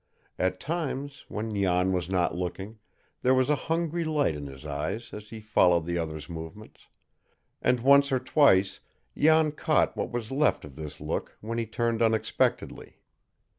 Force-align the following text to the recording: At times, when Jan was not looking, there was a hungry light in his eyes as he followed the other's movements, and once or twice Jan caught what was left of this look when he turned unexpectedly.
At 0.39 0.59
times, 0.59 1.25
when 1.27 1.53
Jan 1.53 1.91
was 1.93 2.09
not 2.09 2.33
looking, 2.35 2.79
there 3.21 3.35
was 3.35 3.51
a 3.51 3.55
hungry 3.69 4.03
light 4.03 4.33
in 4.33 4.47
his 4.47 4.65
eyes 4.65 5.11
as 5.13 5.29
he 5.29 5.39
followed 5.39 5.85
the 5.85 5.99
other's 5.99 6.27
movements, 6.27 6.87
and 7.61 7.81
once 7.81 8.11
or 8.11 8.17
twice 8.17 8.79
Jan 9.15 9.51
caught 9.51 9.95
what 9.95 10.09
was 10.09 10.31
left 10.31 10.65
of 10.65 10.75
this 10.75 10.99
look 11.01 11.37
when 11.39 11.59
he 11.59 11.67
turned 11.67 12.01
unexpectedly. 12.01 12.97